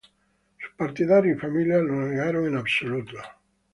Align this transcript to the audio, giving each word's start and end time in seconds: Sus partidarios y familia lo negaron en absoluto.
Sus 0.59 0.73
partidarios 0.75 1.37
y 1.37 1.39
familia 1.39 1.77
lo 1.77 1.93
negaron 2.07 2.47
en 2.47 2.57
absoluto. 2.57 3.17